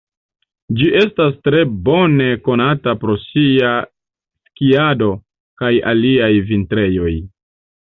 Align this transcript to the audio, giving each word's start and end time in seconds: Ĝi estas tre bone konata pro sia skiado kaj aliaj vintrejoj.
Ĝi 0.77 0.87
estas 1.01 1.35
tre 1.47 1.59
bone 1.89 2.31
konata 2.49 2.95
pro 3.05 3.19
sia 3.27 3.77
skiado 4.51 5.15
kaj 5.63 5.75
aliaj 5.97 6.37
vintrejoj. 6.53 7.19